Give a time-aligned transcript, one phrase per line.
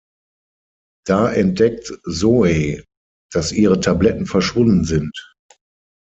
[1.05, 2.83] Da entdeckt Zoey,
[3.31, 5.35] dass ihre Tabletten verschwunden sind.